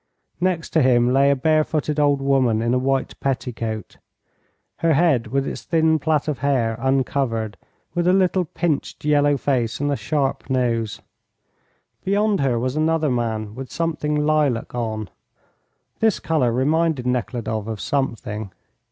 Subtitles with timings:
[0.39, 3.97] Next to him lay a bare footed old woman in a white petticoat,
[4.77, 7.55] her head, with its thin plait of hair, uncovered,
[7.93, 11.01] with a little, pinched yellow face and a sharp nose.
[12.03, 15.07] Beyond her was another man with something lilac on.
[15.99, 18.51] This colour reminded Nekhludoff of something.